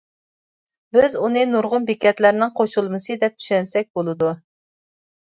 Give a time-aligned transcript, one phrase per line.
[0.95, 4.33] بىز ئۇنى نۇرغۇن بېكەتلەرنىڭ قوشۇلمىسى دەپ چۈشەنسەك بولىدۇ.